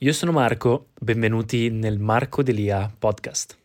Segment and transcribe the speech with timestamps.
[0.00, 3.58] Io sono Marco, benvenuti nel Marco Delia podcast.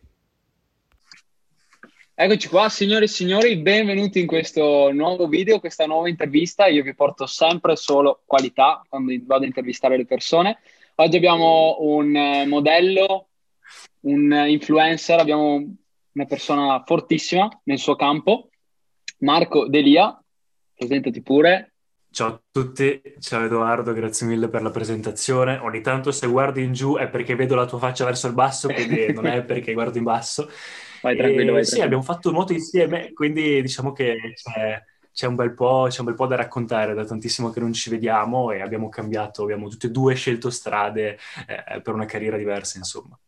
[2.12, 6.66] Eccoci qua, signore e signori, benvenuti in questo nuovo video, questa nuova intervista.
[6.66, 10.58] Io vi porto sempre solo qualità quando vado a intervistare le persone.
[10.96, 13.28] Oggi abbiamo un eh, modello,
[14.00, 15.54] un influencer, abbiamo
[16.14, 18.48] una persona fortissima nel suo campo,
[19.18, 20.20] Marco Delia.
[20.74, 21.73] Presentati pure.
[22.14, 25.58] Ciao a tutti, ciao Edoardo, grazie mille per la presentazione.
[25.58, 28.72] Ogni tanto se guardi in giù è perché vedo la tua faccia verso il basso,
[28.72, 30.48] quindi non è perché guardo in basso.
[31.00, 31.84] Vai tranquillo, vai Sì, tranquillo.
[31.86, 34.80] abbiamo fatto nuoto insieme, quindi diciamo che c'è,
[35.12, 37.90] c'è un bel po', c'è un bel po' da raccontare, da tantissimo che non ci
[37.90, 41.18] vediamo e abbiamo cambiato, abbiamo tutte e due scelto strade
[41.48, 43.18] eh, per una carriera diversa, insomma.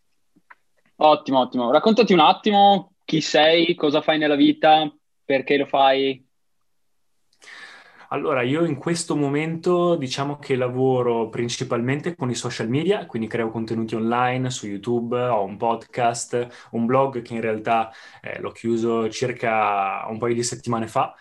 [0.99, 1.71] Ottimo, ottimo.
[1.71, 4.91] Raccontati un attimo chi sei, cosa fai nella vita,
[5.25, 6.26] perché lo fai.
[8.11, 13.51] Allora, io in questo momento diciamo che lavoro principalmente con i social media, quindi creo
[13.51, 17.91] contenuti online su YouTube, ho un podcast, un blog che in realtà
[18.23, 21.15] eh, l'ho chiuso circa un paio di settimane fa,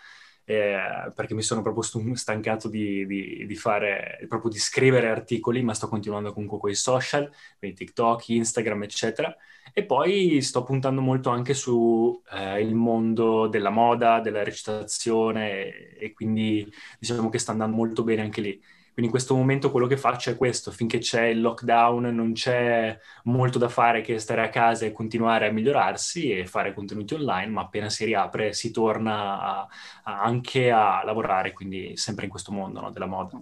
[0.46, 1.82] eh, perché mi sono proprio
[2.16, 6.74] stancato di, di- di fare, proprio di scrivere articoli, ma sto continuando comunque con i
[6.76, 9.36] social, quindi TikTok, Instagram, eccetera.
[9.74, 15.50] E poi sto puntando molto anche su eh, mondo della moda, della recitazione
[15.98, 16.66] e, e quindi
[16.98, 18.62] diciamo che sta andando molto bene anche lì.
[18.96, 22.98] Quindi in questo momento quello che faccio è questo, finché c'è il lockdown non c'è
[23.24, 27.52] molto da fare che stare a casa e continuare a migliorarsi e fare contenuti online,
[27.52, 29.68] ma appena si riapre si torna a-
[30.04, 33.38] a- anche a lavorare, quindi sempre in questo mondo, no, della moda.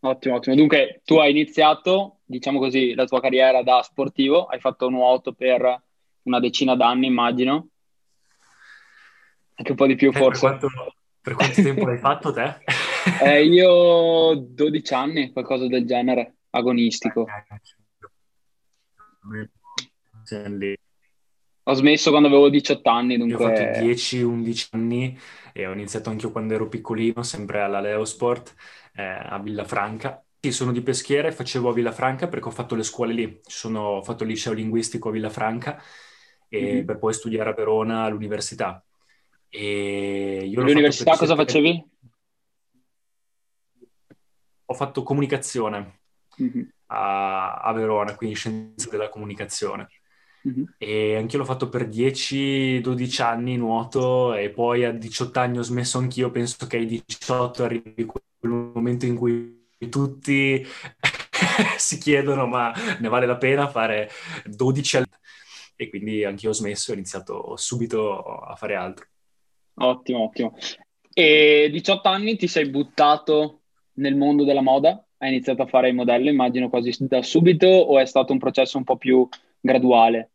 [0.00, 0.56] Ottimo, ottimo.
[0.56, 5.82] Dunque, tu hai iniziato, diciamo così, la tua carriera da sportivo, hai fatto nuoto per
[6.22, 7.68] una decina d'anni, immagino.
[9.54, 10.40] Anche un po' di più, Eh, per forse.
[10.40, 10.68] quanto,
[11.20, 12.56] per quanto tempo l'hai fatto te?
[13.22, 17.26] Eh, io 12 anni, qualcosa del genere, agonistico.
[21.64, 25.18] Ho smesso quando avevo 18 anni, Io ho fatto dunque 10-11 anni
[25.52, 28.54] e ho iniziato anche io quando ero piccolino, sempre alla Leosport
[28.94, 30.24] eh, a Villafranca.
[30.40, 33.40] Sì, sono di Peschiera e facevo a Villafranca perché ho fatto le scuole lì.
[33.42, 35.80] Sono- ho fatto il liceo linguistico a Villafranca
[36.48, 36.84] e Mhm.
[36.86, 38.82] per poi studiare a Verona all'università.
[39.48, 41.84] E io L'università cosa facevi?
[44.70, 46.00] Ho fatto comunicazione
[46.38, 49.88] Mhm, a, a Verona, quindi scienze della comunicazione.
[50.44, 50.64] mhm.
[50.78, 55.98] E anch'io l'ho fatto per 10-12 anni nuoto e poi a 18 anni ho smesso
[55.98, 56.30] anch'io.
[56.30, 58.22] Penso che ai 18 arrivi quel
[58.74, 60.64] momento in cui tutti
[61.76, 64.10] si chiedono ma ne vale la pena fare
[64.44, 65.06] 12 anni?
[65.76, 69.06] E quindi anch'io ho smesso e ho iniziato subito a fare altro.
[69.82, 70.54] Ottimo, ottimo.
[71.12, 73.59] E 18 anni ti sei buttato
[74.00, 75.04] nel mondo della moda?
[75.18, 78.78] Hai iniziato a fare il modello, immagino quasi da subito, o è stato un processo
[78.78, 79.28] un po' più
[79.60, 80.30] graduale?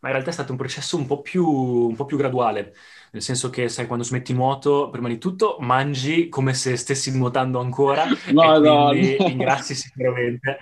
[0.00, 2.74] Ma in realtà è stato un processo un po' più, un po' più graduale,
[3.12, 7.60] nel senso che, sai, quando smetti nuoto, prima di tutto mangi come se stessi nuotando
[7.60, 8.88] ancora e Madonna.
[8.88, 10.58] quindi ingrassi sicuramente.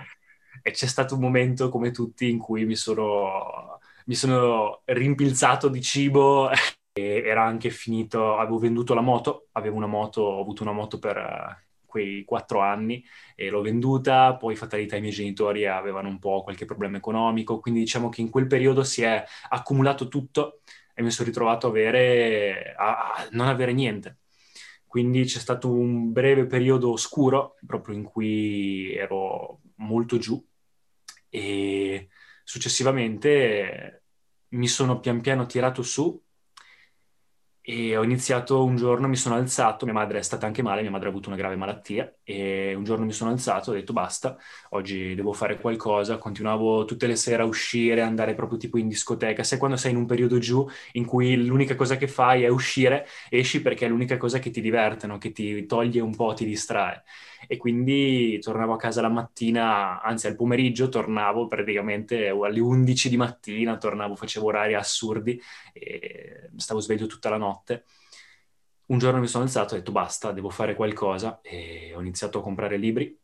[0.61, 5.81] E c'è stato un momento, come tutti, in cui mi sono, mi sono rimpilzato di
[5.81, 6.49] cibo
[6.93, 10.99] e era anche finito, avevo venduto la moto, avevo una moto, ho avuto una moto
[10.99, 13.03] per eh, quei quattro anni
[13.35, 17.81] e l'ho venduta, poi fatalità i miei genitori avevano un po' qualche problema economico, quindi
[17.81, 20.61] diciamo che in quel periodo si è accumulato tutto
[20.93, 24.17] e mi sono ritrovato a, avere, a a non avere niente.
[24.85, 30.43] Quindi c'è stato un breve periodo oscuro, proprio in cui ero molto giù
[31.29, 32.09] e
[32.43, 34.03] successivamente
[34.49, 36.19] mi sono pian piano tirato su
[37.69, 40.89] e ho iniziato un giorno, mi sono alzato, mia madre è stata anche male, mia
[40.91, 44.37] madre ha avuto una grave malattia e un giorno mi sono alzato ho detto basta,
[44.69, 49.43] oggi devo fare qualcosa, continuavo tutte le sere a uscire, andare proprio tipo in discoteca,
[49.43, 53.07] sai quando sei in un periodo giù in cui l'unica cosa che fai è uscire,
[53.29, 55.17] esci perché è l'unica cosa che ti diverte, no?
[55.17, 57.03] che ti toglie un po', ti distrae.
[57.47, 63.17] E quindi tornavo a casa la mattina, anzi al pomeriggio tornavo praticamente alle 11 di
[63.17, 65.41] mattina, tornavo, facevo orari assurdi
[65.73, 67.85] e stavo sveglio tutta la notte.
[68.89, 72.39] Un giorno mi sono alzato e ho detto basta, devo fare qualcosa e ho iniziato
[72.39, 73.17] a comprare libri.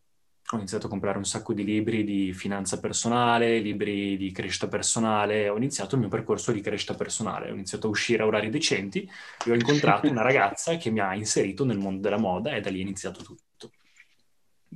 [0.52, 5.50] Ho iniziato a comprare un sacco di libri di finanza personale, libri di crescita personale.
[5.50, 7.50] Ho iniziato il mio percorso di crescita personale.
[7.50, 9.10] Ho iniziato a uscire a orari decenti
[9.44, 12.70] e ho incontrato una ragazza che mi ha inserito nel mondo della moda e da
[12.70, 13.72] lì è iniziato tutto.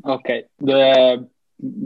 [0.02, 1.28] Ok, eh,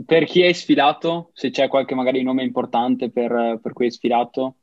[0.06, 4.56] per chi hai sfilato, se c'è qualche magari nome importante per, per cui hai sfilato?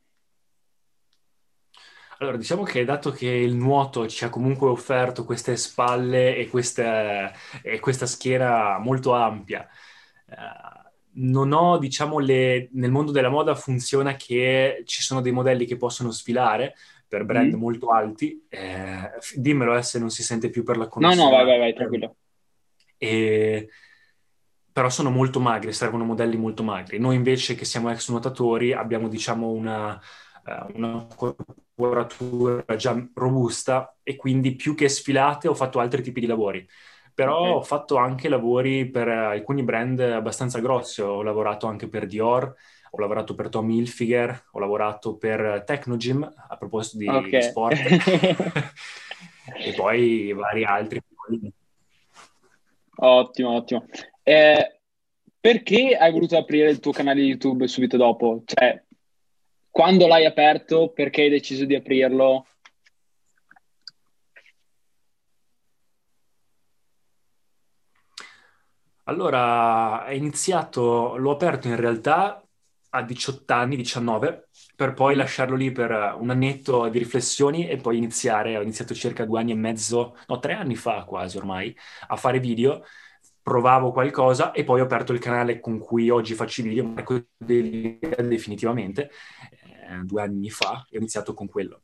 [2.21, 7.33] Allora, diciamo che dato che il nuoto ci ha comunque offerto queste spalle e, queste,
[7.63, 9.67] e questa schiena molto ampia,
[10.29, 10.35] eh,
[11.13, 15.77] non ho, diciamo, le, nel mondo della moda funziona che ci sono dei modelli che
[15.77, 16.75] possono sfilare
[17.07, 17.59] per brand mm.
[17.59, 18.45] molto alti.
[18.47, 21.27] Eh, dimmelo eh, se non si sente più per la connessione.
[21.27, 22.15] No, no, vai, vai, vai, tranquillo.
[22.97, 23.67] E,
[24.71, 26.99] però sono molto magri, servono modelli molto magri.
[26.99, 29.99] Noi invece che siamo ex nuotatori abbiamo, diciamo, una,
[30.45, 36.27] uh, una corporatura già robusta e quindi più che sfilate ho fatto altri tipi di
[36.27, 36.67] lavori.
[37.13, 37.51] Però okay.
[37.51, 42.55] ho fatto anche lavori per alcuni brand abbastanza grossi, ho lavorato anche per Dior,
[42.93, 47.41] ho lavorato per Tommy Hilfiger, ho lavorato per Technogym, a proposito di, okay.
[47.41, 47.77] sport,
[49.57, 51.01] e poi vari altri.
[52.95, 53.85] Ottimo, ottimo.
[54.23, 54.79] Eh,
[55.39, 58.43] perché hai voluto aprire il tuo canale YouTube subito dopo?
[58.45, 58.83] Cioè,
[59.71, 62.45] quando l'hai aperto, perché hai deciso di aprirlo?
[69.05, 72.41] Allora, è iniziato, l'ho aperto in realtà
[72.93, 77.97] a 18 anni, 19, per poi lasciarlo lì per un annetto di riflessioni e poi
[77.97, 81.75] iniziare, ho iniziato circa due anni e mezzo, no, tre anni fa quasi ormai,
[82.07, 82.83] a fare video
[83.41, 87.25] provavo qualcosa e poi ho aperto il canale con cui oggi faccio i video, Marco
[87.37, 89.09] Delia definitivamente,
[89.91, 91.81] eh, due anni fa, e ho iniziato con quello.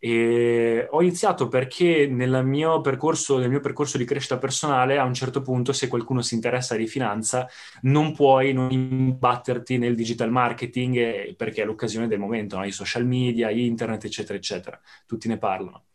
[0.00, 5.14] E ho iniziato perché nel mio, percorso, nel mio percorso di crescita personale, a un
[5.14, 7.48] certo punto, se qualcuno si interessa di finanza,
[7.82, 12.64] non puoi non imbatterti nel digital marketing eh, perché è l'occasione del momento, no?
[12.64, 14.80] i social media, internet, eccetera, eccetera.
[15.04, 15.86] Tutti ne parlano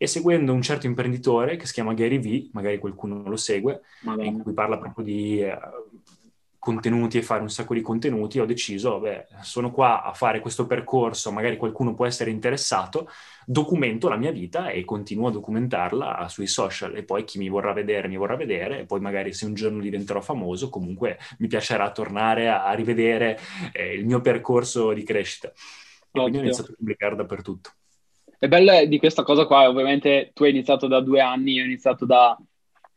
[0.00, 4.28] e seguendo un certo imprenditore che si chiama Gary V, magari qualcuno lo segue, Madonna.
[4.28, 6.00] in cui parla proprio di uh,
[6.58, 10.66] contenuti e fare un sacco di contenuti, ho deciso, beh, sono qua a fare questo
[10.66, 13.08] percorso, magari qualcuno può essere interessato,
[13.46, 17.72] documento la mia vita e continuo a documentarla sui social e poi chi mi vorrà
[17.72, 21.90] vedere mi vorrà vedere e poi magari se un giorno diventerò famoso comunque mi piacerà
[21.92, 23.38] tornare a, a rivedere
[23.72, 25.48] eh, il mio percorso di crescita.
[25.48, 25.54] E
[26.10, 27.70] quindi ho iniziato a pubblicare dappertutto.
[28.38, 31.66] È bello di questa cosa qua, ovviamente tu hai iniziato da due anni, io ho
[31.66, 32.36] iniziato da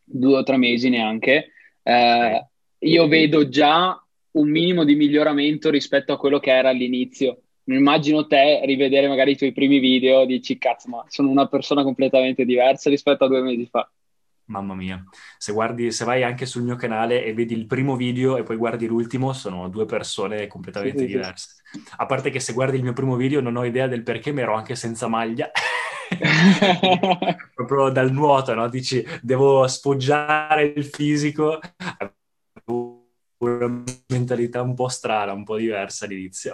[0.03, 1.51] due o tre mesi neanche.
[1.83, 2.45] Eh,
[2.83, 4.01] io vedo già
[4.31, 7.41] un minimo di miglioramento rispetto a quello che era all'inizio.
[7.63, 11.83] Non immagino te rivedere magari i tuoi primi video, dici cazzo, ma sono una persona
[11.83, 13.89] completamente diversa rispetto a due mesi fa.
[14.45, 15.01] Mamma mia,
[15.37, 18.57] se, guardi, se vai anche sul mio canale e vedi il primo video e poi
[18.57, 21.61] guardi l'ultimo, sono due persone completamente sì, diverse.
[21.71, 21.81] Sì.
[21.97, 24.41] A parte che se guardi il mio primo video non ho idea del perché, ma
[24.41, 25.49] ero anche senza maglia.
[27.55, 28.67] Proprio dal nuoto, no?
[28.67, 31.59] Dici, devo sfoggiare il fisico.
[32.65, 36.53] Una mentalità un po' strana, un po' diversa all'inizio.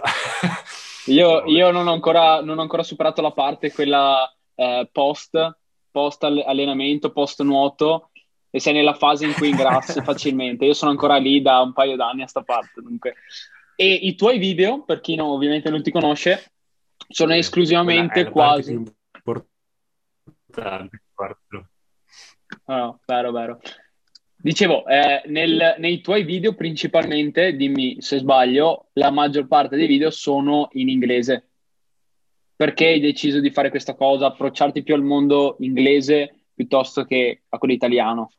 [1.06, 5.56] io, io non, ho ancora, non ho ancora superato la parte, quella eh, post
[5.98, 8.10] post allenamento, post nuoto
[8.50, 10.64] e sei nella fase in cui ingrassi facilmente.
[10.64, 12.80] Io sono ancora lì da un paio d'anni a sta parte.
[12.80, 13.16] Dunque.
[13.74, 16.52] E i tuoi video, per chi non, ovviamente non ti conosce,
[17.08, 18.72] sono esclusivamente quasi...
[18.72, 21.02] Importante,
[22.66, 23.60] oh, vero, vero.
[24.40, 30.10] Dicevo, eh, nel, nei tuoi video principalmente, dimmi se sbaglio, la maggior parte dei video
[30.10, 31.48] sono in inglese.
[32.54, 37.58] Perché hai deciso di fare questa cosa, approcciarti più al mondo inglese piuttosto che a
[37.58, 38.32] quello italiano?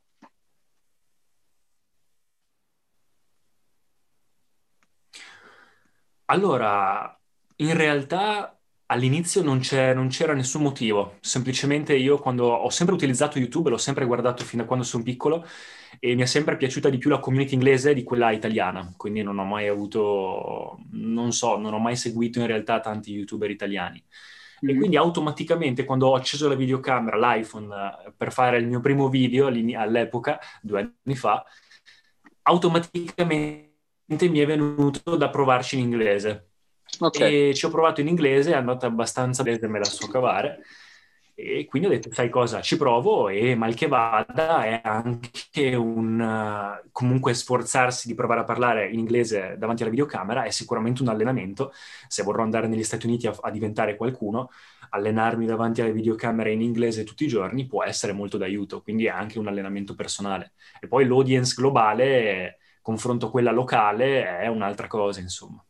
[6.25, 7.19] Allora,
[7.57, 8.58] in realtà
[8.91, 14.05] all'inizio non, non, c'era nessun motivo, semplicemente io quando ho sempre utilizzato YouTube, l'ho sempre
[14.05, 15.45] guardato fino a quando sono piccolo
[15.99, 19.37] e mi è sempre piaciuta di più la community inglese di quella italiana, quindi non
[19.37, 24.03] ho mai avuto, non so, non ho mai seguito in realtà tanti youtuber italiani.
[24.65, 24.75] Mm-hmm.
[24.75, 27.75] E quindi automaticamente quando ho acceso la videocamera, l'iPhone,
[28.07, 31.43] eh, per fare il mio primo video all'epoca, due anni fa,
[32.43, 33.67] automaticamente
[34.29, 36.48] mi è venuto da provarci in inglese.
[36.97, 37.49] Okay.
[37.49, 40.59] E ci ho provato in inglese, è andata abbastanza bene, me la so cavare
[41.35, 46.19] E quindi ho detto, sai cosa, ci provo e mal che vada è anche un...
[46.19, 51.07] Uh, comunque sforzarsi di provare a parlare in inglese davanti alla videocamera è sicuramente un
[51.07, 51.71] allenamento.
[52.07, 54.49] Se vorrò andare negli Stati Uniti a, a diventare qualcuno,
[54.89, 59.09] allenarmi davanti alle videocamere in inglese tutti i giorni può essere molto d'aiuto, quindi è
[59.09, 60.53] anche un allenamento personale.
[60.81, 65.63] E poi l'audience globale, confronto quella locale, è un'altra cosa, insomma.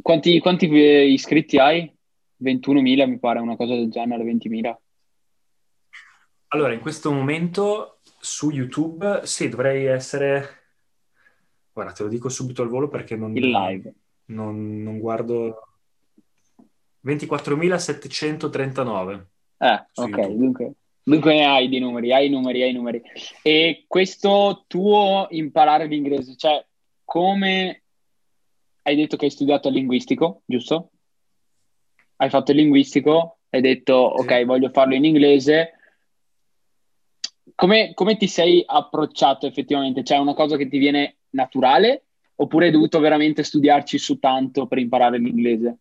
[0.00, 1.94] Quanti, quanti iscritti hai?
[2.42, 4.74] 21.000 mi pare, una cosa del genere, 20.000.
[6.48, 10.64] Allora, in questo momento su YouTube, sì, dovrei essere...
[11.72, 13.36] Guarda, te lo dico subito al volo perché non...
[13.36, 13.92] Il live.
[14.26, 15.62] Non, non guardo...
[17.04, 19.24] 24.739.
[19.58, 20.72] Eh, ok, dunque,
[21.02, 23.00] dunque ne hai di numeri, hai i numeri, hai i numeri.
[23.42, 26.62] E questo tuo imparare l'inglese, cioè
[27.04, 27.82] come
[28.86, 30.90] hai detto che hai studiato il linguistico, giusto?
[32.16, 35.72] hai fatto il linguistico, hai detto ok, voglio farlo in inglese.
[37.54, 40.02] Come, come ti sei approcciato effettivamente?
[40.02, 42.04] C'è una cosa che ti viene naturale
[42.36, 45.78] oppure hai dovuto veramente studiarci su tanto per imparare l'inglese?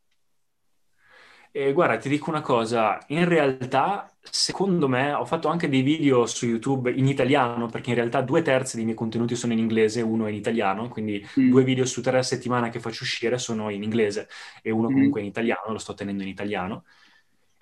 [1.51, 6.25] Eh, guarda, ti dico una cosa, in realtà, secondo me, ho fatto anche dei video
[6.25, 10.01] su YouTube in italiano, perché in realtà due terzi dei miei contenuti sono in inglese,
[10.01, 11.50] uno è in italiano, quindi mm.
[11.50, 14.27] due video su tre a settimana che faccio uscire sono in inglese
[14.62, 14.94] e uno mm.
[14.94, 16.86] comunque in italiano, lo sto tenendo in italiano.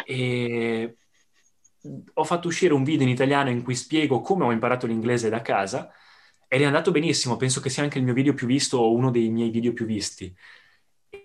[0.06, 0.98] E
[2.14, 5.42] ho fatto uscire un video in italiano in cui spiego come ho imparato l'inglese da
[5.42, 5.92] casa
[6.48, 9.12] ed è andato benissimo, penso che sia anche il mio video più visto o uno
[9.12, 10.34] dei miei video più visti.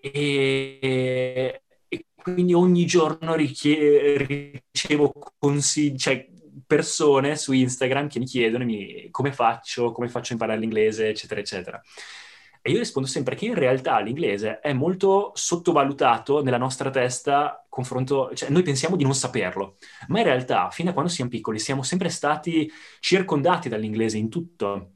[0.00, 1.62] E
[2.14, 4.16] quindi ogni giorno richie-
[4.73, 6.26] ricevo consigli, cioè
[6.66, 11.40] persone su Instagram che mi chiedono mi, come faccio, come faccio a imparare l'inglese, eccetera,
[11.40, 11.83] eccetera.
[12.61, 18.35] E io rispondo sempre che in realtà l'inglese è molto sottovalutato nella nostra testa confronto,
[18.35, 19.76] cioè noi pensiamo di non saperlo,
[20.09, 24.95] ma in realtà fin da quando siamo piccoli siamo sempre stati circondati dall'inglese in tutto.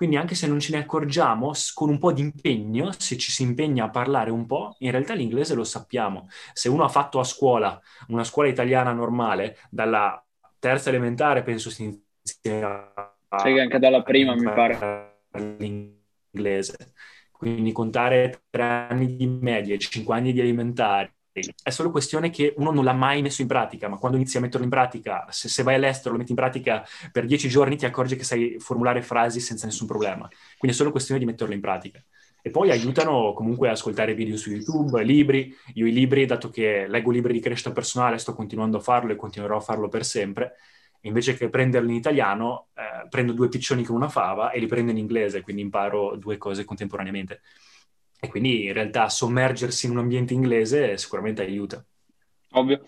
[0.00, 3.42] Quindi anche se non ce ne accorgiamo, con un po' di impegno, se ci si
[3.42, 6.26] impegna a parlare un po', in realtà l'inglese lo sappiamo.
[6.54, 7.78] Se uno ha fatto a scuola,
[8.08, 10.24] una scuola italiana normale, dalla
[10.58, 13.14] terza elementare penso si inizia a...
[13.42, 15.26] Sì, anche dalla prima mi pare.
[15.58, 16.94] L'inglese.
[17.30, 21.12] Quindi contare tre anni di media, cinque anni di elementari,
[21.62, 24.40] è solo questione che uno non l'ha mai messo in pratica, ma quando inizi a
[24.40, 27.86] metterlo in pratica, se, se, vai all'estero, lo metti in pratica per dieci giorni, ti
[27.86, 30.28] accorgi che sai formulare frasi senza nessun problema.
[30.58, 32.02] Quindi è solo questione di metterlo in pratica.
[32.42, 35.54] E poi aiutano comunque a ascoltare video su YouTube, libri.
[35.74, 39.16] Io i libri, dato che leggo libri di crescita personale, sto continuando a farlo e
[39.16, 40.54] continuerò a farlo per sempre.
[41.02, 44.90] Invece che prenderli in italiano, eh, prendo due piccioni con una fava e li prendo
[44.90, 47.40] in inglese, quindi imparo due cose contemporaneamente.
[48.20, 51.84] E quindi in realtà sommergersi in un ambiente inglese sicuramente aiuta.
[52.52, 52.84] Ovvio.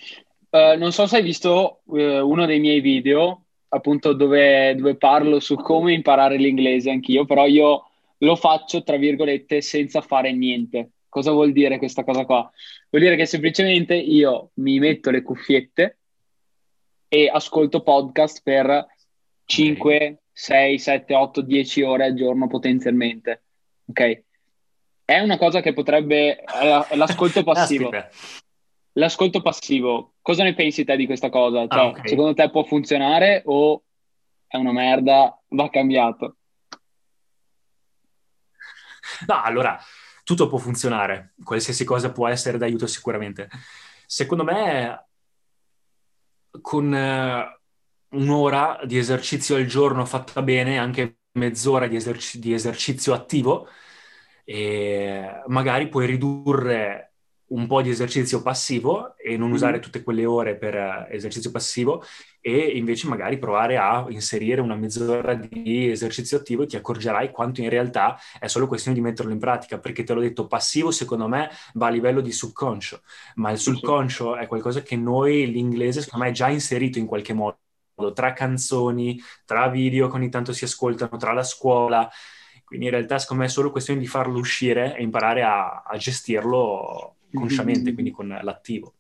[0.51, 5.41] Uh, non so se hai visto uh, uno dei miei video, appunto dove, dove, parlo
[5.41, 7.87] su come imparare l'inglese anch'io, però io
[8.19, 10.91] lo faccio, tra virgolette, senza fare niente.
[11.09, 12.51] Cosa vuol dire questa cosa qua?
[12.91, 15.99] Vuol dire che semplicemente io mi metto le cuffiette
[17.09, 18.87] e ascolto podcast per
[19.45, 20.19] 5, okay.
[20.31, 23.43] 6, 7, 8, 10 ore al giorno potenzialmente.
[23.87, 24.23] Ok?
[25.17, 26.37] È una cosa che potrebbe...
[26.37, 27.91] È l'ascolto passivo.
[28.93, 31.67] l'ascolto passivo, cosa ne pensi te di questa cosa?
[31.67, 32.09] Cioè, ah, okay.
[32.09, 33.83] Secondo te può funzionare o
[34.47, 36.37] è una merda, va cambiato?
[39.27, 39.79] No, allora,
[40.25, 43.49] tutto può funzionare, qualsiasi cosa può essere d'aiuto sicuramente.
[44.07, 45.07] Secondo me,
[46.61, 53.15] con uh, un'ora di esercizio al giorno fatta bene, anche mezz'ora di, eserci- di esercizio
[53.15, 53.69] attivo,
[54.45, 57.13] e magari puoi ridurre
[57.53, 61.51] un po' di esercizio passivo e non mm usare tutte quelle ore per uh, esercizio
[61.51, 62.03] passivo
[62.41, 67.61] e invece magari provare a inserire una mezz'ora di esercizio attivo e ti accorgerai quanto
[67.61, 71.29] in realtà è solo questione di metterlo in pratica, perché te l'ho detto, passivo secondo
[71.29, 73.03] me va a livello di subconscio,
[73.37, 77.35] ma il subconscio è qualcosa che noi, l'inglese, secondo me è già inserito in qualche
[77.35, 77.59] modo,
[78.15, 82.11] tra canzoni, tra video che ogni tanto si ascoltano, tra la scuola,
[82.73, 85.95] quindi in realtà secondo me è solo questione di farlo uscire e imparare a, a
[85.99, 87.93] gestirlo consciamente, mm-hmm.
[87.93, 88.95] quindi con l'attivo.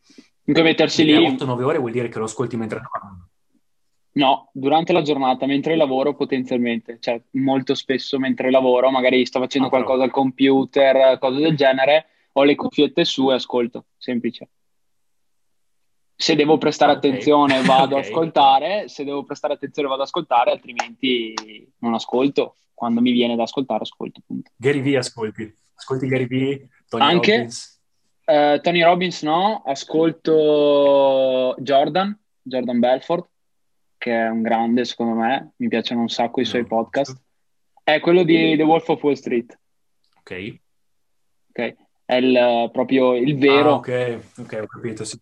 [0.45, 1.15] Dunque mettersi lì...
[1.15, 3.29] 8-9 ore vuol dire che lo ascolti mentre lavoro?
[4.13, 9.69] No, durante la giornata, mentre lavoro potenzialmente, cioè molto spesso mentre lavoro, magari sto facendo
[9.69, 14.51] ah, qualcosa al computer, cose del genere, ho le cuffiette su e ascolto, semplice.
[16.23, 17.11] Se devo prestare okay.
[17.11, 17.99] attenzione vado okay.
[17.99, 21.35] ad ascoltare, se devo prestare attenzione vado ad ascoltare, altrimenti
[21.79, 24.21] non ascolto quando mi viene da ascoltare, ascolto.
[24.25, 24.53] Punto.
[24.55, 25.53] Gary Vee ascolti.
[25.75, 27.33] Ascolti Gary Vee, Tony Anche?
[27.33, 27.81] Robbins.
[28.25, 33.29] Uh, Tony Robbins no, ascolto Jordan, Jordan Belfort,
[33.99, 37.21] che è un grande secondo me, mi piacciono un sacco i suoi podcast.
[37.83, 39.59] È quello di The Wolf of Wall Street.
[40.19, 40.57] Ok.
[41.49, 43.71] Ok, è il, proprio il vero.
[43.71, 45.19] Ah, ok, ok, ho capito, sì.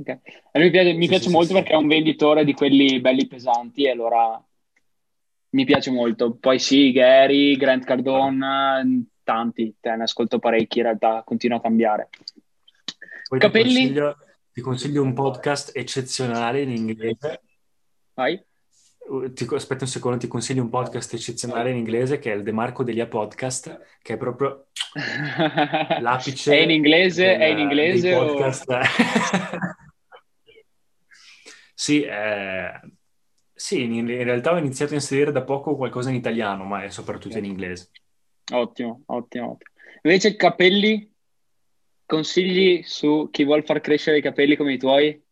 [0.00, 0.20] Okay.
[0.52, 3.26] mi piace, mi sì, piace sì, molto sì, perché è un venditore di quelli belli
[3.26, 4.40] pesanti e allora
[5.50, 6.36] mi piace molto.
[6.36, 12.10] Poi sì, Gary, Grant Cardone, tanti, te ne ascolto parecchi in realtà, continua a cambiare.
[13.28, 13.68] Poi Capelli?
[13.68, 14.16] Ti consiglio,
[14.52, 17.42] ti consiglio, un podcast eccezionale in inglese.
[18.14, 18.40] Vai.
[19.08, 22.42] Uh, ti, aspetta un secondo, ti consiglio un podcast eccezionale in inglese che è il
[22.42, 24.68] De Marco Delia Podcast, che è proprio
[26.00, 26.56] l'apice.
[26.56, 27.24] è in inglese?
[27.24, 28.14] Del, è in inglese?
[28.14, 28.36] O...
[31.78, 32.80] sì, eh,
[33.54, 36.90] sì in, in, realtà ho iniziato a inserire da poco qualcosa in italiano, ma è
[36.90, 37.92] soprattutto in inglese.
[38.50, 39.70] Ottimo, ottimo, ottimo.
[40.02, 41.08] Invece capelli,
[42.04, 45.24] consigli su chi vuole far crescere i capelli come i tuoi?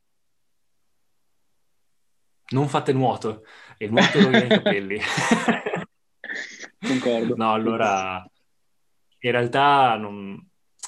[2.50, 3.42] Non fate nuoto,
[3.78, 5.00] il nuoto rovina i capelli.
[6.78, 7.34] Concordo.
[7.34, 8.24] No, allora,
[9.18, 10.45] in realtà non,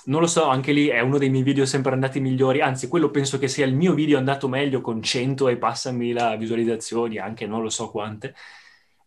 [0.09, 3.11] non, lo so, anche lì è uno dei miei video sempre andati migliori, anzi quello
[3.11, 7.47] penso che sia il mio video andato meglio con 100 e passami la visualizzazioni, anche
[7.47, 8.35] non lo so quante,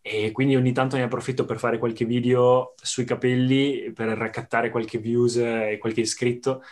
[0.00, 4.98] e quindi ogni tanto ne approfitto per fare qualche video sui capelli, per raccattare qualche
[4.98, 6.62] views e qualche iscritto,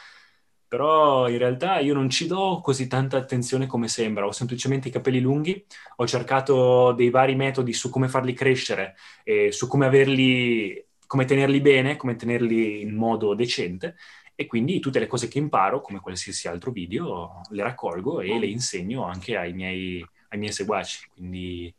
[0.68, 4.92] però in realtà io non ci do così tanta attenzione come sembra, ho semplicemente i
[4.92, 8.94] capelli lunghi, ho cercato dei vari metodi su come farli crescere
[9.25, 13.96] e su come averli, come tenerli bene, come tenerli in modo decente
[14.40, 18.47] e quindi tutte le cose che imparo, come qualsiasi altro video, le raccolgo e le
[18.47, 21.75] insegno anche ai miei, ai miei seguaci, quindi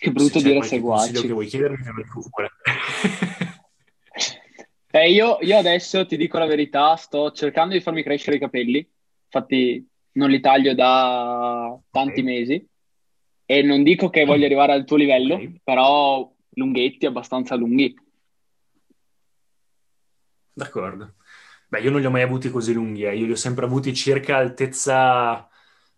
[0.00, 1.12] che brutto dire seguaci.
[1.12, 2.52] che vuoi chiedermi, te lo pure.
[4.92, 8.90] eh, io, io, adesso ti dico la verità, sto cercando di farmi crescere i capelli,
[9.24, 12.22] infatti non li taglio da tanti okay.
[12.22, 12.66] mesi
[13.44, 15.60] e non dico che voglio arrivare al tuo livello, okay.
[15.62, 17.94] però lunghetti, abbastanza lunghi.
[20.54, 21.16] D'accordo.
[21.68, 23.16] Beh, io non li ho mai avuti così lunghi, eh.
[23.16, 25.48] io li ho sempre avuti circa altezza...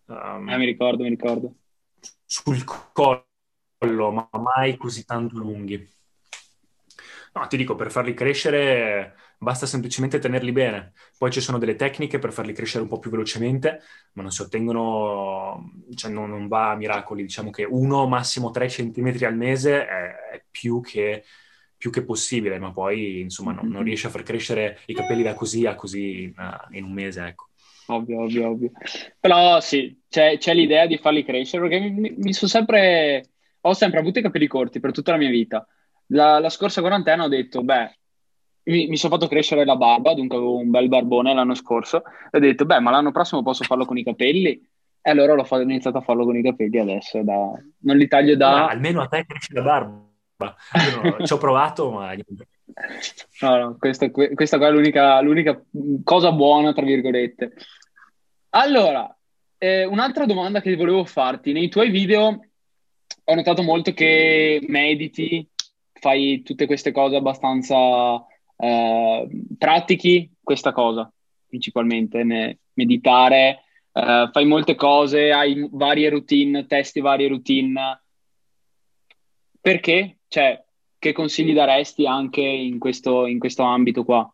[0.07, 1.55] Um, eh, mi ricordo, mi ricordo.
[2.25, 5.97] Sul collo ma mai così tanto lunghi.
[7.35, 10.93] No, ti dico, per farli crescere basta semplicemente tenerli bene.
[11.17, 13.81] Poi ci sono delle tecniche per farli crescere un po' più velocemente,
[14.15, 17.23] ma non si ottengono, cioè non, non va a miracoli.
[17.23, 21.25] Diciamo che uno, massimo 3 centimetri al mese è, è più, che,
[21.79, 25.35] più, che, possibile, ma poi insomma non, non riesce a far crescere i capelli da
[25.35, 26.35] così a così in,
[26.73, 27.47] in un mese, ecco.
[27.87, 28.71] Ovvio, ovvio, ovvio.
[29.19, 33.23] Però sì, c'è, c'è l'idea di farli crescere perché mi, mi sono sempre
[33.61, 35.67] ho sempre avuto i capelli corti per tutta la mia vita.
[36.09, 37.99] La, la scorsa quarantena ho detto, beh,
[38.65, 42.37] mi, mi sono fatto crescere la barba, dunque avevo un bel barbone l'anno scorso, e
[42.37, 44.67] ho detto, beh, ma l'anno prossimo posso farlo con i capelli?
[45.01, 48.67] E allora ho, iniziato a farlo con i capelli adesso, da, non li taglio da...
[48.67, 50.08] Ah, almeno a te cresce la barba.
[51.25, 52.15] Ci ho provato, ma...
[53.41, 55.61] No, no, questa, questa qua è l'unica, l'unica
[56.05, 57.53] cosa buona, tra virgolette.
[58.51, 59.17] Allora,
[59.57, 61.53] eh, un'altra domanda che volevo farti.
[61.53, 62.41] Nei tuoi video
[63.25, 65.49] ho notato molto che mediti,
[65.93, 68.25] fai tutte queste cose abbastanza
[68.57, 71.11] eh, pratichi questa cosa
[71.49, 78.03] principalmente, ne, meditare, eh, fai molte cose, hai varie routine, testi varie routine.
[79.61, 80.18] Perché?
[80.29, 80.63] Cioè,
[80.99, 84.31] che consigli daresti anche in questo, in questo ambito qua?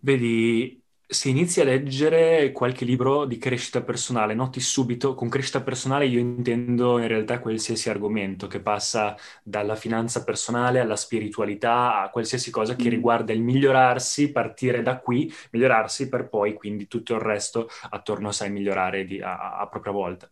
[0.00, 6.06] Vedi, se inizi a leggere qualche libro di crescita personale, noti subito, con crescita personale
[6.06, 12.50] io intendo in realtà qualsiasi argomento che passa dalla finanza personale alla spiritualità, a qualsiasi
[12.50, 12.90] cosa che mm.
[12.90, 18.32] riguarda il migliorarsi, partire da qui, migliorarsi per poi quindi tutto il resto attorno a
[18.32, 20.30] sé migliorare di, a, a propria volta.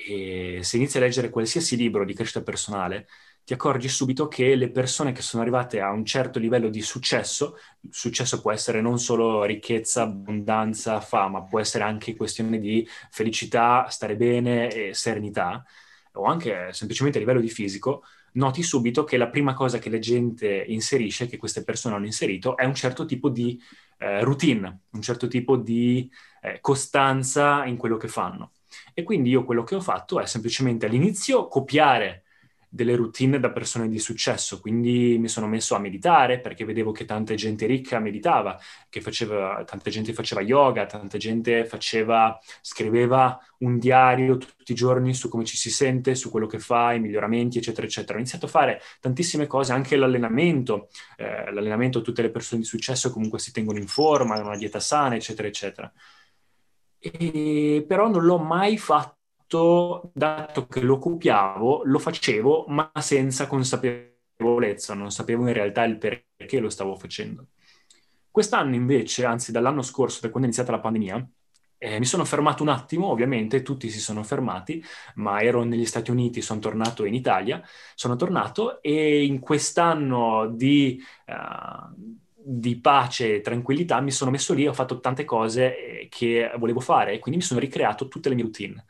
[0.00, 3.08] E se inizi a leggere qualsiasi libro di crescita personale,
[3.44, 7.56] ti accorgi subito che le persone che sono arrivate a un certo livello di successo,
[7.90, 14.16] successo può essere non solo ricchezza, abbondanza, fama, può essere anche questione di felicità, stare
[14.16, 15.64] bene e serenità,
[16.12, 19.98] o anche semplicemente a livello di fisico, noti subito che la prima cosa che la
[19.98, 23.60] gente inserisce, che queste persone hanno inserito, è un certo tipo di
[23.98, 26.08] eh, routine, un certo tipo di
[26.42, 28.52] eh, costanza in quello che fanno.
[28.98, 32.24] E quindi io quello che ho fatto è semplicemente all'inizio copiare
[32.68, 37.04] delle routine da persone di successo, quindi mi sono messo a meditare perché vedevo che
[37.04, 38.58] tanta gente ricca meditava,
[38.88, 45.14] che faceva, tanta gente faceva yoga, tanta gente faceva, scriveva un diario tutti i giorni
[45.14, 48.14] su come ci si sente, su quello che fa, i miglioramenti, eccetera, eccetera.
[48.14, 53.12] Ho iniziato a fare tantissime cose, anche l'allenamento, eh, l'allenamento tutte le persone di successo
[53.12, 55.92] comunque si tengono in forma, hanno una dieta sana, eccetera, eccetera.
[57.12, 64.94] E, però non l'ho mai fatto, dato che lo copiavo, lo facevo, ma senza consapevolezza,
[64.94, 67.48] non sapevo in realtà il perché lo stavo facendo.
[68.30, 71.28] Quest'anno invece, anzi dall'anno scorso, da quando è iniziata la pandemia,
[71.78, 74.82] eh, mi sono fermato un attimo, ovviamente tutti si sono fermati,
[75.14, 77.62] ma ero negli Stati Uniti, sono tornato in Italia,
[77.94, 84.66] sono tornato e in quest'anno di, uh, di pace e tranquillità mi sono messo lì,
[84.66, 88.34] ho fatto tante cose eh, che volevo fare e quindi mi sono ricreato tutte le
[88.34, 88.84] mie routine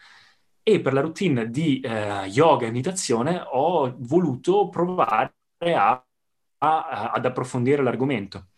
[0.62, 5.32] e per la routine di eh, yoga e meditazione ho voluto provare
[5.74, 6.04] a,
[6.58, 8.48] a, ad approfondire l'argomento.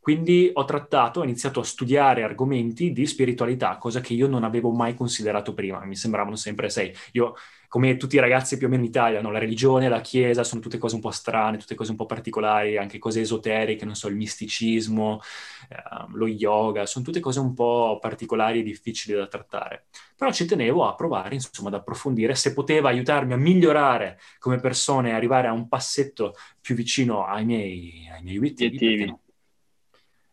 [0.00, 4.70] Quindi ho trattato, ho iniziato a studiare argomenti di spiritualità, cosa che io non avevo
[4.70, 5.84] mai considerato prima.
[5.84, 7.34] Mi sembravano sempre, sai, io
[7.68, 9.30] come tutti i ragazzi più o meno in Italia, no?
[9.30, 12.78] la religione, la chiesa, sono tutte cose un po' strane, tutte cose un po' particolari,
[12.78, 15.20] anche cose esoteriche, non so, il misticismo,
[15.68, 15.76] eh,
[16.14, 19.84] lo yoga, sono tutte cose un po' particolari e difficili da trattare.
[20.16, 25.08] Però ci tenevo a provare, insomma, ad approfondire se poteva aiutarmi a migliorare come persona
[25.08, 29.04] e arrivare a un passetto più vicino ai miei, ai miei obiettivi.
[29.04, 29.20] No?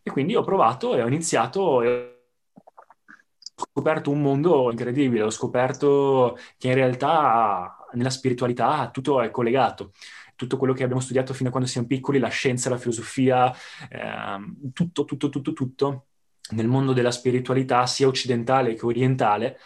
[0.02, 1.82] E quindi ho provato e ho iniziato...
[1.82, 2.15] E
[3.86, 9.92] scoperto un mondo incredibile, ho scoperto che in realtà nella spiritualità tutto è collegato.
[10.36, 13.54] Tutto quello che abbiamo studiato fino a quando siamo piccoli, la scienza, la filosofia,
[13.90, 16.08] eh, tutto, tutto, tutto, tutto,
[16.52, 19.60] nel mondo della spiritualità, sia occidentale che orientale,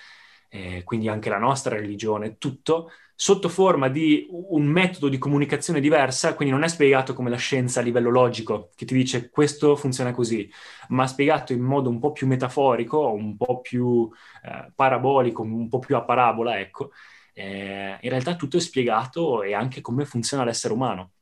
[0.49, 6.35] eh, quindi anche la nostra religione, tutto sotto forma di un metodo di comunicazione diversa,
[6.35, 10.13] quindi non è spiegato come la scienza a livello logico, che ti dice questo funziona
[10.13, 10.49] così,
[10.87, 14.09] ma spiegato in modo un po' più metaforico, un po' più
[14.41, 16.91] eh, parabolico, un po' più a parabola, ecco.
[17.33, 21.15] Eh, in realtà tutto è spiegato e anche come funziona l'essere umano.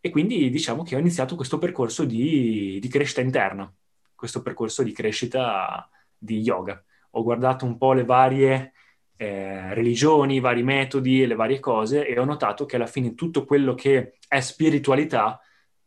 [0.00, 3.70] E quindi diciamo che ho iniziato questo percorso di, di crescita interna,
[4.14, 6.82] questo percorso di crescita di yoga.
[7.10, 8.73] Ho guardato un po' le varie
[9.16, 13.44] eh, religioni, vari metodi e le varie cose e ho notato che alla fine tutto
[13.44, 15.40] quello che è spiritualità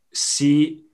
[0.10, 0.88] si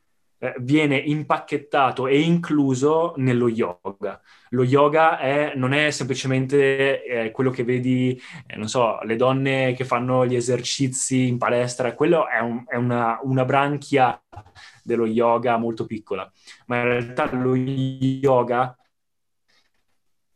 [0.43, 4.19] eh, viene impacchettato e incluso nello yoga.
[4.49, 9.73] Lo yoga è, non è semplicemente eh, quello che vedi, eh, non so, le donne
[9.73, 14.21] che fanno gli esercizi in palestra, quello è, un, è una, una branchia
[14.83, 16.29] dello yoga molto piccola,
[16.65, 18.77] ma in realtà lo yoga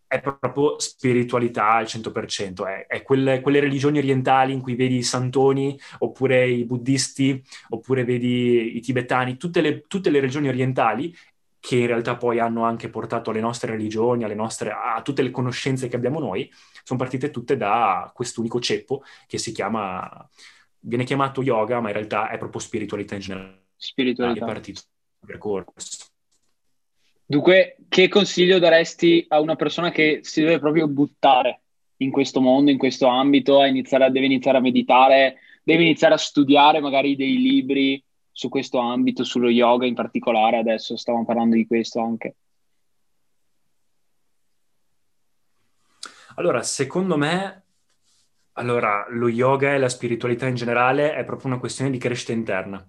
[0.07, 5.03] è proprio spiritualità al 100%, è, è quelle, quelle, religioni orientali in cui vedi i
[5.03, 11.13] santoni, oppure i buddisti, oppure vedi i tibetani, tutte le, tutte le religioni orientali
[11.59, 15.31] che in realtà poi hanno anche portato alle nostre religioni, alle nostre, a tutte le
[15.31, 16.49] conoscenze che abbiamo noi,
[16.83, 20.29] sono partite tutte da quest'unico ceppo che si chiama,
[20.79, 23.65] viene chiamato yoga, ma in realtà è proprio spiritualità in generale.
[23.75, 24.45] Spiritualità.
[24.45, 24.81] È partito
[25.19, 26.05] il percorso.
[27.29, 31.59] Dunque, che consiglio daresti a una persona che si deve proprio buttare
[31.97, 36.79] in questo mondo, in questo ambito, iniziare, deve iniziare a meditare, deve iniziare a studiare
[36.79, 41.99] magari dei libri su questo ambito, sullo yoga in particolare, adesso stavamo parlando di questo
[41.99, 42.35] anche.
[46.35, 47.63] Allora, secondo me,
[48.53, 52.87] allora, lo yoga e la spiritualità in generale è proprio una questione di crescita interna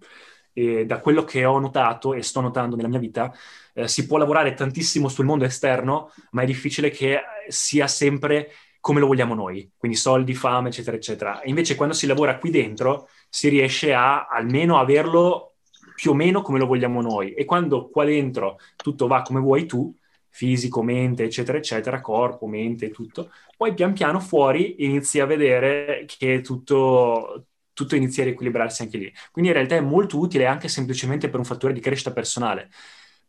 [0.58, 3.32] e da quello che ho notato e sto notando nella mia vita,
[3.78, 9.00] eh, si può lavorare tantissimo sul mondo esterno, ma è difficile che sia sempre come
[9.00, 11.40] lo vogliamo noi, quindi soldi, fame, eccetera, eccetera.
[11.44, 15.56] Invece quando si lavora qui dentro si riesce a almeno averlo
[15.94, 17.34] più o meno come lo vogliamo noi.
[17.34, 19.94] E quando qua dentro tutto va come vuoi tu,
[20.28, 26.40] fisico, mente, eccetera, eccetera, corpo, mente, tutto, poi pian piano fuori inizi a vedere che
[26.40, 29.12] tutto, tutto inizia a riequilibrarsi anche lì.
[29.32, 32.70] Quindi in realtà è molto utile anche semplicemente per un fattore di crescita personale.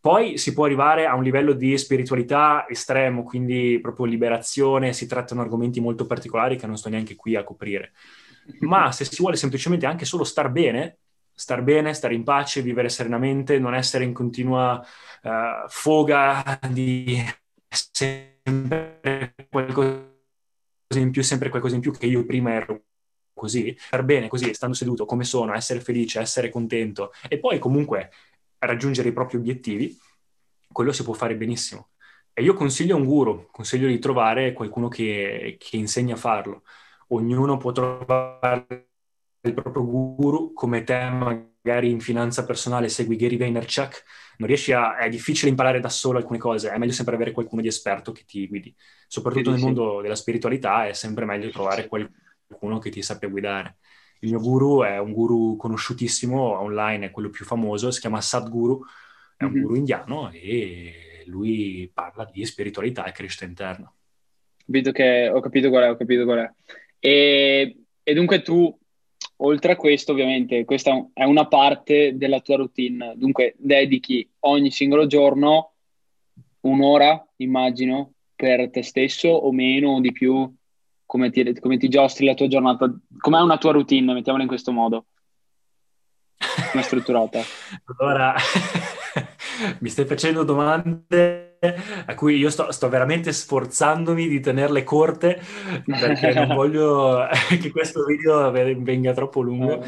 [0.01, 5.41] Poi si può arrivare a un livello di spiritualità estremo, quindi proprio liberazione, si trattano
[5.41, 7.91] argomenti molto particolari che non sto neanche qui a coprire.
[8.61, 10.99] Ma se si vuole semplicemente anche solo star bene,
[11.33, 14.81] star bene, stare in pace, vivere serenamente, non essere in continua
[15.23, 17.21] uh, foga di
[17.69, 20.07] sempre qualcosa
[20.95, 22.83] in più, sempre qualcosa in più che io prima ero
[23.33, 28.11] così, star bene così, stando seduto come sono, essere felice, essere contento e poi comunque
[28.59, 29.97] raggiungere i propri obiettivi,
[30.71, 31.89] quello si può fare benissimo.
[32.33, 36.63] E io consiglio un guru, consiglio di trovare qualcuno che, che insegna a farlo.
[37.07, 38.87] Ognuno può trovare
[39.41, 44.03] il proprio guru, come te magari in finanza personale segui Gary Vaynerchuk,
[44.37, 47.61] non riesci a, è difficile imparare da solo alcune cose, è meglio sempre avere qualcuno
[47.61, 48.73] di esperto che ti guidi.
[49.07, 53.77] Soprattutto nel mondo della spiritualità è sempre meglio trovare qualcuno che ti sappia guidare.
[54.19, 58.81] Il mio guru è un guru conosciutissimo online, è quello più famoso, si chiama Sadhguru,
[59.37, 59.61] è un mm-hmm.
[59.61, 63.91] guru indiano e lui parla di spiritualità e crescita interna.
[64.65, 66.51] Capito che, ho capito qual è, ho capito qual è.
[66.99, 68.77] E, e dunque tu
[69.37, 73.13] oltre a questo, ovviamente, questa è una parte della tua routine.
[73.15, 75.73] Dunque, dedichi ogni singolo giorno
[76.61, 80.53] un'ora, immagino, per te stesso o meno o di più?
[81.09, 82.87] Come ti, come ti giostri la tua giornata?
[83.17, 84.13] Com'è una tua routine?
[84.13, 85.07] Mettiamola in questo modo.
[86.37, 87.39] Come è strutturata?
[87.97, 88.35] allora,
[89.81, 91.57] mi stai facendo domande
[92.05, 95.41] a cui io sto, sto, veramente sforzandomi di tenerle corte
[95.83, 97.27] perché non voglio
[97.59, 99.83] che questo video venga troppo lungo.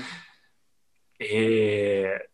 [1.17, 2.31] E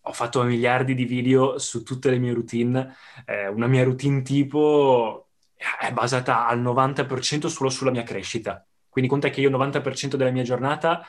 [0.00, 2.96] ho fatto miliardi di video su tutte le mie routine.
[3.24, 5.29] Eh, una mia routine tipo
[5.78, 8.64] è basata al 90% solo sulla mia crescita.
[8.88, 11.06] Quindi conta che io il 90% della mia giornata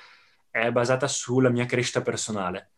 [0.50, 2.72] è basata sulla mia crescita personale.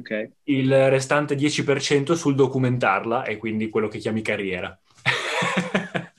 [0.00, 0.30] Okay.
[0.44, 4.78] Il restante 10% sul documentarla e quindi quello che chiami carriera.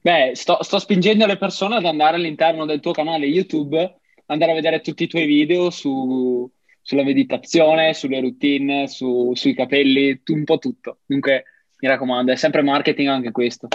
[0.00, 4.54] Beh, sto, sto, spingendo le persone ad andare all'interno del tuo canale YouTube, andare a
[4.54, 6.50] vedere tutti i tuoi video su,
[6.80, 11.00] sulla meditazione, sulle routine, su, sui capelli, un po' tutto.
[11.06, 11.44] Comunque,
[11.80, 13.68] mi raccomando, è sempre marketing anche questo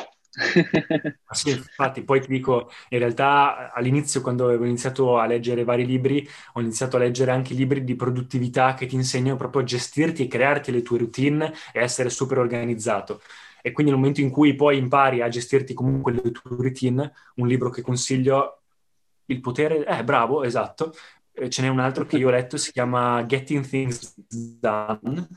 [1.32, 6.28] sì, infatti, poi ti dico, in realtà all'inizio quando avevo iniziato a leggere vari libri,
[6.54, 10.28] ho iniziato a leggere anche libri di produttività che ti insegnano proprio a gestirti e
[10.28, 13.22] crearti le tue routine e essere super organizzato.
[13.62, 17.48] E quindi nel momento in cui poi impari a gestirti comunque le tue routine, un
[17.48, 18.60] libro che consiglio,
[19.28, 20.94] Il potere, eh bravo, esatto,
[21.50, 24.14] ce n'è un altro che io ho letto, si chiama Getting Things
[24.60, 25.28] Done.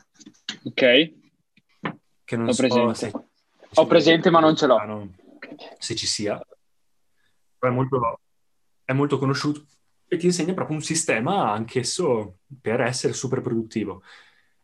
[0.64, 1.17] Ok.
[2.28, 2.94] Che non L'ho so presente.
[2.94, 3.12] se
[3.72, 5.08] ho presente, ma non ce l'ho.
[5.78, 6.38] Se ci sia.
[7.58, 8.20] È molto,
[8.84, 9.64] è molto conosciuto
[10.06, 14.02] e ti insegna proprio un sistema anch'esso per essere super produttivo.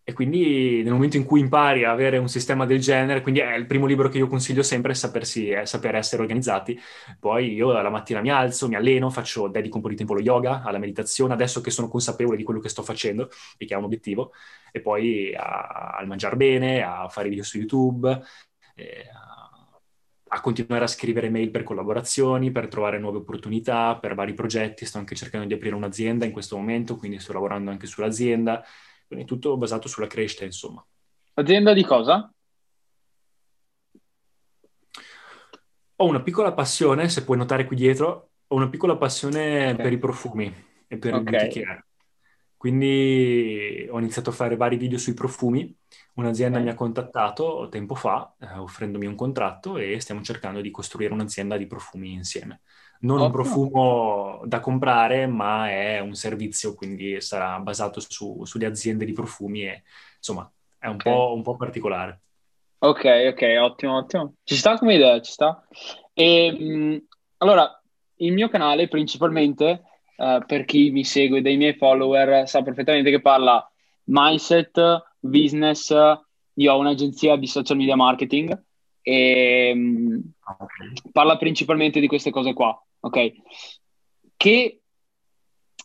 [0.06, 3.54] E quindi nel momento in cui impari a avere un sistema del genere, quindi è
[3.54, 6.78] il primo libro che io consiglio sempre è, sapersi, è saper essere organizzati.
[7.18, 10.20] Poi io la mattina mi alzo, mi alleno, faccio, dedico un po' di tempo allo
[10.20, 13.78] yoga, alla meditazione, adesso che sono consapevole di quello che sto facendo e che ha
[13.78, 14.32] un obiettivo,
[14.72, 18.20] e poi a, a mangiare bene, a fare video su YouTube,
[18.74, 19.06] eh,
[20.28, 24.84] a continuare a scrivere mail per collaborazioni, per trovare nuove opportunità, per vari progetti.
[24.84, 28.62] Sto anche cercando di aprire un'azienda in questo momento, quindi sto lavorando anche sull'azienda.
[29.06, 30.84] Quindi tutto basato sulla crescita, insomma.
[31.34, 32.32] Azienda di cosa?
[35.96, 39.76] Ho una piccola passione, se puoi notare qui dietro, ho una piccola passione okay.
[39.76, 40.52] per i profumi
[40.86, 41.46] e per okay.
[41.46, 41.86] il care.
[42.56, 45.76] Quindi ho iniziato a fare vari video sui profumi.
[46.14, 51.12] Un'azienda mi ha contattato tempo fa eh, offrendomi un contratto e stiamo cercando di costruire
[51.12, 52.62] un'azienda di profumi insieme.
[53.04, 58.66] Non oh, un profumo da comprare, ma è un servizio, quindi sarà basato su, sulle
[58.66, 59.82] aziende di profumi e
[60.16, 61.12] insomma è un, okay.
[61.12, 62.20] po', un po' particolare.
[62.78, 64.34] Ok, ok, ottimo, ottimo.
[64.42, 65.66] Ci sta come idea, ci sta.
[66.12, 67.06] E, mh,
[67.38, 67.82] allora,
[68.16, 69.82] il mio canale principalmente
[70.16, 73.70] uh, per chi mi segue dei miei follower sa perfettamente che parla
[74.04, 75.90] mindset, business,
[76.54, 78.62] io ho un'agenzia di social media marketing
[79.06, 79.70] e
[80.40, 80.92] okay.
[81.12, 83.32] parla principalmente di queste cose qua, ok?
[84.34, 84.80] Che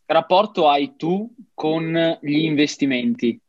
[0.05, 3.39] rapporto hai tu con gli investimenti?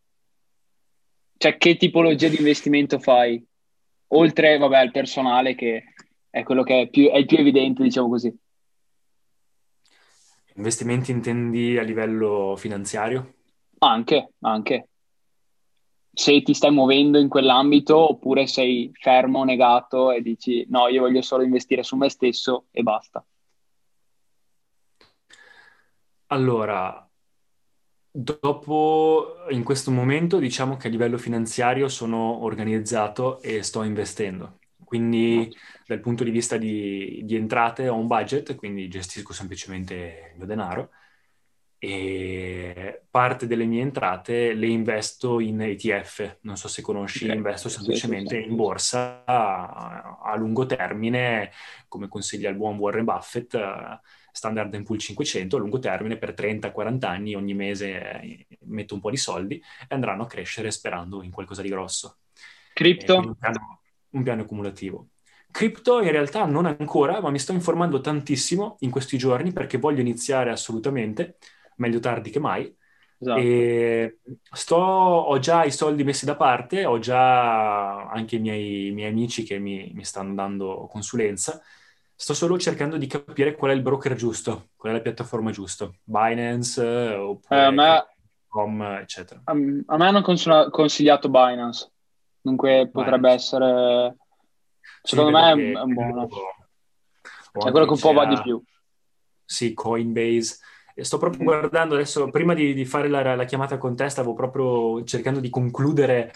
[1.36, 3.42] Cioè, che tipologia di investimento fai?
[4.08, 5.84] Oltre, vabbè, al personale che
[6.28, 8.36] è quello che è, più, è il più evidente, diciamo così.
[10.56, 13.34] Investimenti intendi a livello finanziario?
[13.78, 14.89] Anche, anche.
[16.12, 21.22] Se ti stai muovendo in quell'ambito oppure sei fermo, negato e dici no, io voglio
[21.22, 23.24] solo investire su me stesso e basta.
[26.26, 27.08] Allora,
[28.10, 34.58] dopo, in questo momento, diciamo che a livello finanziario sono organizzato e sto investendo.
[34.84, 35.52] Quindi
[35.86, 40.46] dal punto di vista di, di entrate ho un budget, quindi gestisco semplicemente il mio
[40.46, 40.90] denaro
[41.82, 46.40] e parte delle mie entrate le investo in ETF.
[46.42, 47.36] Non so se conosci, okay.
[47.36, 51.50] investo semplicemente in borsa a, a, lungo termine,
[51.88, 53.58] come consiglia il buon Warren Buffett,
[54.30, 59.08] Standard Pool 500 a lungo termine per 30-40 anni, ogni mese eh, metto un po'
[59.08, 62.18] di soldi e andranno a crescere sperando in qualcosa di grosso.
[62.74, 63.36] Cripto?
[64.10, 65.08] un piano accumulativo.
[65.50, 70.00] Crypto in realtà non ancora, ma mi sto informando tantissimo in questi giorni perché voglio
[70.00, 71.38] iniziare assolutamente,
[71.80, 72.72] meglio tardi che mai.
[73.18, 74.36] Esatto.
[74.52, 79.10] Sto, ho già i soldi messi da parte, ho già anche i miei, i miei
[79.10, 81.60] amici che mi, mi, stanno dando consulenza.
[82.14, 85.90] Sto solo cercando di capire qual è il broker giusto, qual è la piattaforma giusta,
[86.02, 88.06] Binance oppure eh, me,
[88.48, 89.40] Com, eccetera.
[89.44, 91.90] A, me hanno consigliato Binance,
[92.40, 92.90] dunque Binance.
[92.90, 94.16] potrebbe essere,
[95.02, 96.28] secondo sì, me è un buono.
[97.52, 98.62] È quello che un po' va di più.
[99.44, 100.58] Sì, Coinbase
[101.04, 105.02] sto proprio guardando adesso, prima di, di fare la, la, chiamata con te, stavo proprio
[105.04, 106.32] cercando di concludere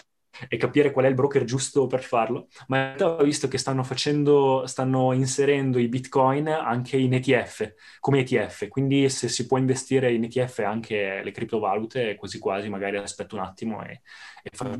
[0.49, 3.57] e capire qual è il broker giusto per farlo, ma in realtà ho visto che
[3.57, 9.57] stanno facendo, stanno inserendo i bitcoin anche in ETF, come ETF, quindi se si può
[9.57, 14.01] investire in ETF anche le criptovalute, quasi quasi, magari aspetto un attimo e,
[14.43, 14.77] e faccio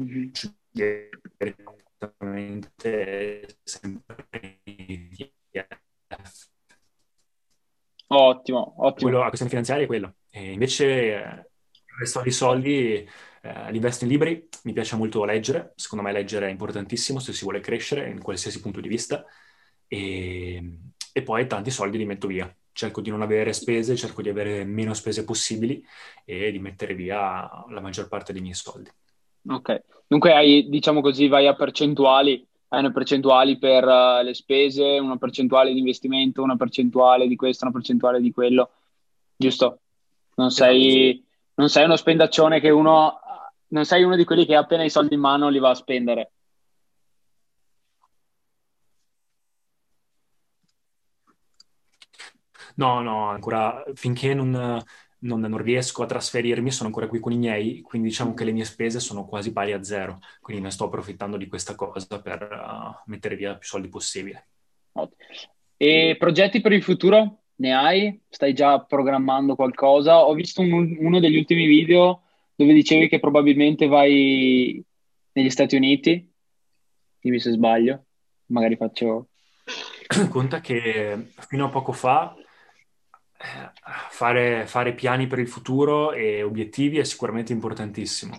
[0.71, 4.27] direttamente sempre
[4.63, 6.53] ETF.
[8.07, 9.09] Ottimo, ottimo.
[9.09, 10.15] Quello, la questione finanziaria è quello.
[10.29, 11.49] E invece eh,
[11.97, 13.07] resto dei soldi
[13.41, 17.33] eh, li investo in libri, mi piace molto leggere, secondo me leggere è importantissimo se
[17.33, 19.25] si vuole crescere in qualsiasi punto di vista
[19.87, 20.79] e,
[21.13, 22.53] e poi tanti soldi li metto via.
[22.71, 25.81] Cerco di non avere spese, cerco di avere meno spese possibili
[26.25, 28.91] e di mettere via la maggior parte dei miei soldi.
[29.47, 34.99] Ok, dunque hai, diciamo così, vai a percentuali hai una percentuale per uh, le spese,
[34.99, 38.69] una percentuale di investimento, una percentuale di questo, una percentuale di quello,
[39.35, 39.79] giusto?
[40.35, 41.23] Non sei,
[41.55, 43.17] non sei uno spendaccione che uno,
[43.67, 46.31] non sei uno di quelli che appena i soldi in mano li va a spendere.
[52.75, 54.83] No, no, ancora finché non,
[55.25, 58.51] non, non, riesco a trasferirmi, sono ancora qui con i miei, quindi diciamo che le
[58.51, 62.47] mie spese sono quasi pari a zero, quindi ne sto approfittando di questa cosa per
[62.51, 64.47] uh, mettere via più soldi possibile.
[65.77, 67.41] E progetti per il futuro?
[67.55, 68.21] Ne hai?
[68.29, 70.25] Stai già programmando qualcosa?
[70.25, 72.23] Ho visto un, uno degli ultimi video
[72.55, 74.81] dove dicevi che probabilmente vai
[75.33, 76.31] negli Stati Uniti,
[77.19, 78.05] dimmi se sbaglio,
[78.47, 79.27] magari faccio...
[80.29, 82.35] Conta che fino a poco fa
[84.09, 88.37] fare, fare, piani per il futuro e obiettivi è sicuramente importantissimo.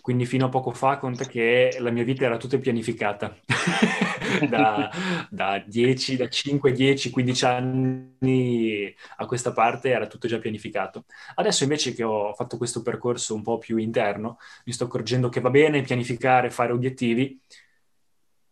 [0.00, 3.36] Quindi fino a poco fa conta che la mia vita era tutta pianificata.
[4.48, 4.90] da,
[5.30, 11.04] da 10, da 5, 10, 15 anni a questa parte era tutto già pianificato.
[11.34, 15.40] Adesso invece che ho fatto questo percorso un po' più interno, mi sto accorgendo che
[15.40, 17.40] va bene pianificare, fare obiettivi,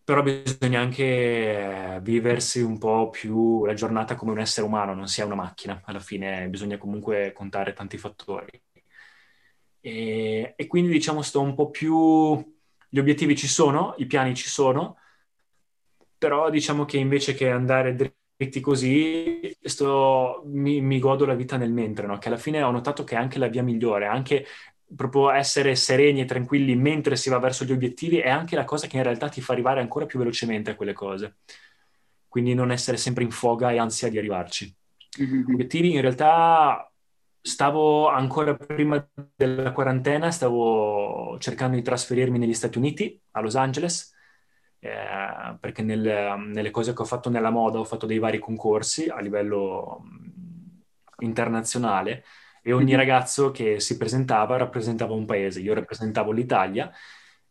[0.06, 1.02] però bisogna anche
[1.96, 5.82] eh, viversi un po' più la giornata come un essere umano, non sia una macchina.
[5.84, 8.62] Alla fine bisogna comunque contare tanti fattori.
[9.80, 12.54] E, e quindi diciamo sto un po' più...
[12.88, 14.96] Gli obiettivi ci sono, i piani ci sono,
[16.16, 21.72] però diciamo che invece che andare dritti così, sto, mi, mi, godo la vita nel
[21.72, 22.18] mentre, no?
[22.18, 24.46] che alla fine ho notato che è anche la via migliore, anche
[24.94, 28.86] proprio essere sereni e tranquilli mentre si va verso gli obiettivi è anche la cosa
[28.86, 31.38] che in realtà ti fa arrivare ancora più velocemente a quelle cose.
[32.28, 34.74] Quindi non essere sempre in foga e ansia di arrivarci.
[35.20, 35.40] Mm-hmm.
[35.46, 36.90] Gli obiettivi in realtà
[37.40, 44.14] stavo ancora prima della quarantena, stavo cercando di trasferirmi negli Stati Uniti, a Los Angeles,
[44.80, 49.08] eh, perché nel, nelle cose che ho fatto nella moda ho fatto dei vari concorsi
[49.08, 50.02] a livello
[51.20, 52.24] internazionale
[52.66, 52.96] e ogni mm-hmm.
[52.96, 55.60] ragazzo che si presentava rappresentava un paese.
[55.60, 56.90] Io rappresentavo l'Italia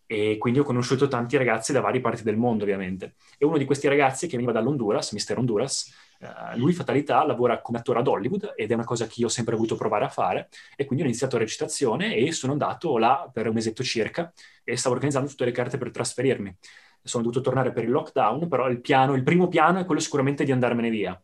[0.06, 3.15] e quindi ho conosciuto tanti ragazzi da varie parti del mondo, ovviamente.
[3.38, 7.78] E uno di questi ragazzi che veniva dall'Honduras, Mister Honduras, eh, lui fatalità lavora come
[7.78, 10.49] attore ad Hollywood ed è una cosa che io ho sempre voluto provare a fare
[10.75, 14.34] e quindi ho iniziato recitazione e sono andato là per un mesetto circa
[14.65, 16.54] e stavo organizzando tutte le carte per trasferirmi.
[17.01, 20.43] Sono dovuto tornare per il lockdown, però il piano, il primo piano è quello sicuramente
[20.43, 21.17] di andarmene via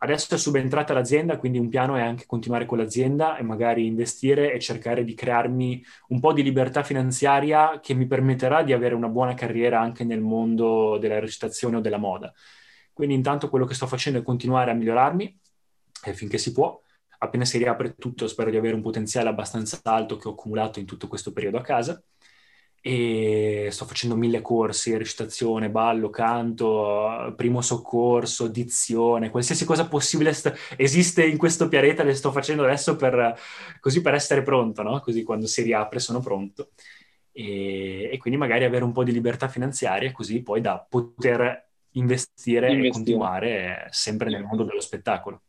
[0.00, 4.52] Adesso è subentrata l'azienda, quindi un piano è anche continuare con l'azienda e magari investire
[4.52, 9.08] e cercare di crearmi un po' di libertà finanziaria che mi permetterà di avere una
[9.08, 12.32] buona carriera anche nel mondo della recitazione o della moda.
[12.92, 15.40] Quindi intanto quello che sto facendo è continuare a migliorarmi
[16.04, 16.80] eh, finché si può.
[17.18, 20.86] Appena si riapre tutto spero di avere un potenziale abbastanza alto che ho accumulato in
[20.86, 22.00] tutto questo periodo a casa
[22.88, 30.54] e sto facendo mille corsi, recitazione, ballo, canto, primo soccorso, dizione, qualsiasi cosa possibile st-
[30.74, 33.38] esiste in questo pianeta le sto facendo adesso per,
[33.78, 35.00] così per essere pronto, no?
[35.00, 36.70] Così quando si riapre sono pronto.
[37.30, 42.72] E, e, quindi magari avere un po' di libertà finanziaria così poi da poter investire,
[42.72, 42.86] investire.
[42.86, 45.42] e continuare sempre nel mondo dello spettacolo.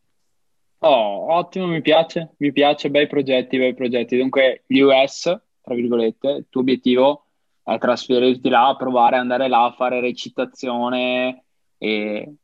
[0.80, 4.18] Oh, ottimo, mi piace, mi piace, bei progetti, bei progetti.
[4.18, 7.26] Dunque, gli US tra virgolette, il tuo obiettivo
[7.74, 11.44] è trasferirti là, provare ad andare là a fare recitazione
[11.78, 12.34] e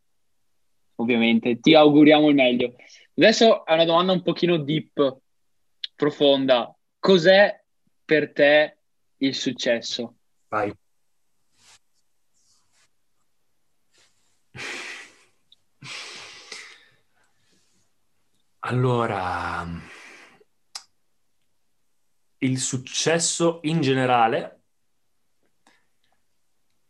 [0.96, 2.74] ovviamente ti auguriamo il meglio.
[3.16, 5.18] Adesso è una domanda un pochino deep,
[5.96, 6.74] profonda.
[6.98, 7.60] Cos'è
[8.04, 8.78] per te
[9.18, 10.16] il successo?
[10.48, 10.72] Vai.
[18.60, 19.64] Allora,
[22.38, 24.55] il successo in generale,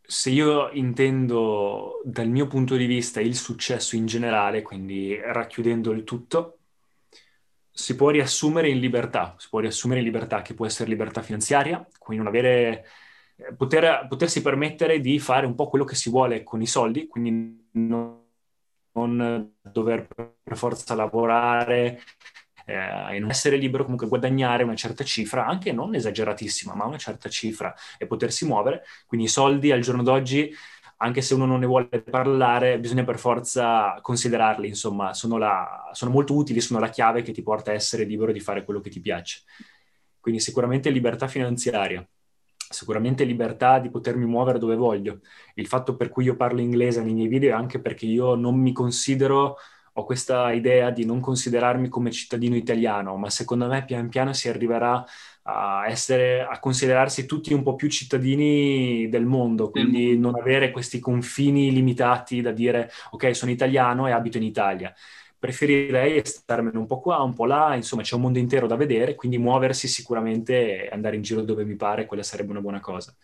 [0.07, 6.03] se io intendo dal mio punto di vista il successo in generale, quindi racchiudendo il
[6.03, 6.59] tutto,
[7.69, 11.85] si può riassumere in libertà, si può riassumere in libertà che può essere libertà finanziaria,
[11.99, 12.85] quindi non avere,
[13.57, 17.69] poter, potersi permettere di fare un po' quello che si vuole con i soldi, quindi
[17.73, 18.25] non
[18.97, 22.01] non dover per forza lavorare
[22.67, 26.97] eh, e non essere libero comunque guadagnare una certa cifra, anche non esageratissima, ma una
[26.97, 28.83] certa cifra e potersi muovere.
[29.05, 30.53] Quindi i soldi al giorno d'oggi,
[30.97, 36.11] anche se uno non ne vuole parlare, bisogna per forza considerarli, insomma, sono, la, sono
[36.11, 38.89] molto utili, sono la chiave che ti porta a essere libero di fare quello che
[38.89, 39.43] ti piace.
[40.19, 42.05] Quindi sicuramente libertà finanziaria
[42.69, 45.21] sicuramente libertà di potermi muovere dove voglio.
[45.55, 48.59] Il fatto per cui io parlo inglese nei miei video è anche perché io non
[48.59, 49.55] mi considero,
[49.97, 54.47] ho questa idea di non considerarmi come cittadino italiano, ma secondo me pian piano si
[54.47, 55.03] arriverà
[55.43, 60.99] a essere, a considerarsi tutti un po' più cittadini del mondo, quindi non avere questi
[60.99, 64.93] confini limitati da dire ok, sono italiano e abito in Italia
[65.39, 69.15] preferirei starmene un po' qua, un po' là, insomma c'è un mondo intero da vedere,
[69.15, 73.15] quindi muoversi sicuramente e andare in giro dove mi pare, quella sarebbe una buona cosa.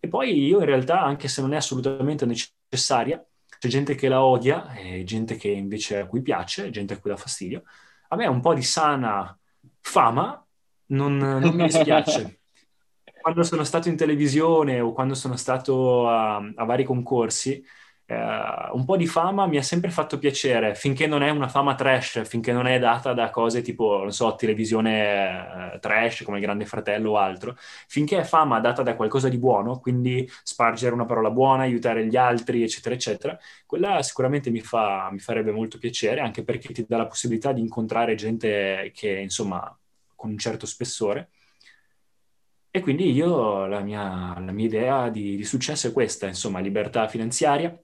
[0.00, 3.24] E poi io in realtà, anche se non è assolutamente necessaria,
[3.62, 7.10] c'è gente che la odia e gente che invece a cui piace, gente a cui
[7.10, 7.62] dà fastidio.
[8.08, 9.38] A me un po' di sana
[9.78, 10.44] fama
[10.86, 12.40] non, non mi dispiace.
[13.22, 17.64] quando sono stato in televisione o quando sono stato a, a vari concorsi,
[18.06, 21.74] eh, un po' di fama mi ha sempre fatto piacere, finché non è una fama
[21.74, 26.42] trash, finché non è data da cose tipo, non so, televisione eh, trash come il
[26.42, 31.06] Grande Fratello o altro, finché è fama data da qualcosa di buono, quindi spargere una
[31.06, 36.20] parola buona, aiutare gli altri, eccetera, eccetera, quella sicuramente mi, fa, mi farebbe molto piacere,
[36.20, 39.76] anche perché ti dà la possibilità di incontrare gente che, insomma,
[40.14, 41.30] con un certo spessore.
[42.74, 47.06] E quindi io, la mia, la mia idea di, di successo è questa, insomma, libertà
[47.06, 47.76] finanziaria,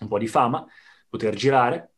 [0.00, 0.66] un po' di fama,
[1.08, 1.92] poter girare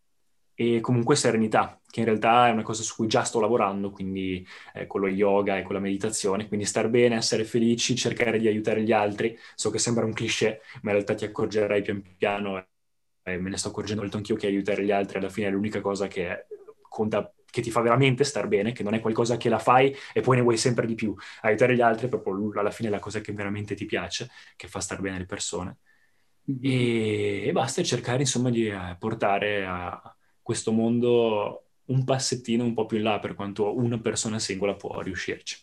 [0.60, 4.46] e comunque serenità, che in realtà è una cosa su cui già sto lavorando, quindi
[4.74, 8.46] eh, con lo yoga e con la meditazione, quindi star bene, essere felici, cercare di
[8.46, 9.38] aiutare gli altri.
[9.54, 12.66] So che sembra un cliché, ma in realtà ti accorgerai pian piano,
[13.22, 15.80] e me ne sto accorgendo molto anch'io, che aiutare gli altri alla fine è l'unica
[15.80, 16.46] cosa che
[16.88, 20.20] conta che ti fa veramente star bene, che non è qualcosa che la fai e
[20.20, 21.14] poi ne vuoi sempre di più.
[21.40, 24.80] Aiutare gli altri è proprio alla fine la cosa che veramente ti piace, che fa
[24.80, 25.78] star bene le persone
[26.62, 32.86] e, e basta cercare insomma di eh, portare a questo mondo un passettino un po'
[32.86, 35.58] più in là per quanto una persona singola può riuscirci.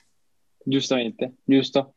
[0.63, 1.95] Giustamente, giusto.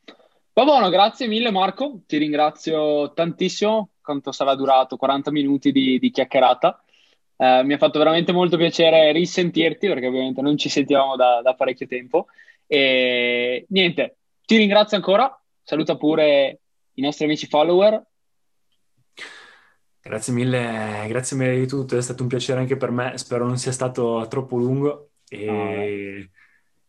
[0.53, 6.11] Va buono, grazie mille Marco, ti ringrazio tantissimo, quanto sarà durato 40 minuti di, di
[6.11, 6.83] chiacchierata.
[7.37, 11.55] Eh, mi ha fatto veramente molto piacere risentirti perché ovviamente non ci sentivamo da, da
[11.55, 12.27] parecchio tempo.
[12.67, 16.61] E niente, ti ringrazio ancora, saluta pure
[16.95, 18.05] i nostri amici follower
[20.03, 23.59] Grazie mille, grazie mille di tutto, è stato un piacere anche per me, spero non
[23.59, 26.31] sia stato troppo lungo e,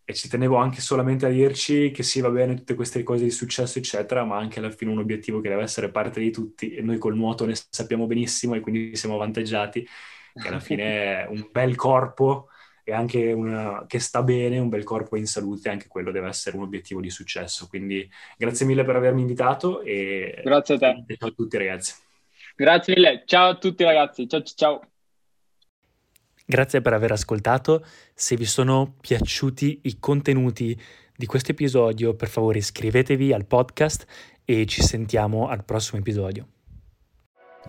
[0.06, 3.30] e, ci tenevo anche solamente a dirci che sì, va bene tutte queste cose di
[3.30, 6.82] successo, eccetera, ma anche alla fine un obiettivo che deve essere parte di tutti e
[6.82, 9.86] noi col nuoto ne sappiamo benissimo e quindi siamo avvantaggiati,
[10.34, 12.48] che alla fine un bel corpo
[12.84, 16.56] e anche una, che sta bene, un bel corpo in salute, anche quello deve essere
[16.56, 17.68] un obiettivo di successo.
[17.68, 21.18] Quindi grazie mille per avermi invitato e grazie a te.
[21.18, 21.94] Ciao a tutti ragazzi.
[22.62, 24.82] Grazie mille, ciao a tutti ragazzi, ciao ciao.
[26.46, 27.84] Grazie per aver ascoltato,
[28.14, 30.80] se vi sono piaciuti i contenuti
[31.16, 34.06] di questo episodio per favore iscrivetevi al podcast
[34.46, 36.48] e ci sentiamo al prossimo episodio.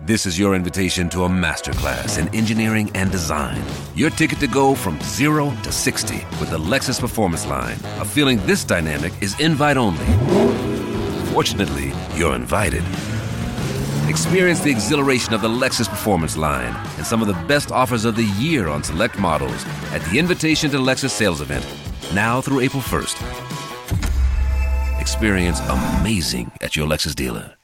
[0.05, 3.63] This is your invitation to a masterclass in engineering and design.
[3.95, 7.79] Your ticket to go from zero to 60 with the Lexus Performance Line.
[7.99, 10.05] A feeling this dynamic is invite only.
[11.33, 12.83] Fortunately, you're invited.
[14.13, 18.15] Experience the exhilaration of the Lexus Performance line and some of the best offers of
[18.15, 21.65] the year on select models at the Invitation to Lexus sales event,
[22.13, 23.17] now through April 1st.
[25.01, 27.55] Experience amazing at your Lexus dealer.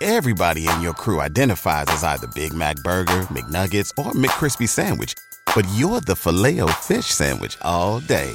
[0.00, 5.14] Everybody in your crew identifies as either Big Mac Burger, McNuggets, or McCrispy Sandwich,
[5.54, 8.34] but you're the Filet-O-Fish Sandwich all day